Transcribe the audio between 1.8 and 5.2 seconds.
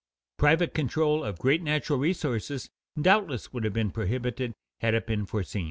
resources doubtless would have been prohibited had it